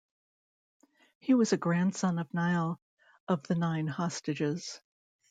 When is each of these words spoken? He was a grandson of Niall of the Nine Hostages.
He 1.19 1.35
was 1.35 1.53
a 1.53 1.57
grandson 1.57 2.17
of 2.17 2.33
Niall 2.33 2.79
of 3.27 3.43
the 3.43 3.53
Nine 3.53 3.85
Hostages. 3.85 4.81